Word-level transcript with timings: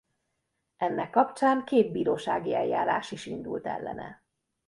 Ennek 0.77 1.09
kapcsán 1.09 1.65
két 1.65 1.91
bírósági 1.91 2.55
eljárás 2.55 3.11
is 3.11 3.25
indult 3.25 3.67
ellene. 3.67 4.23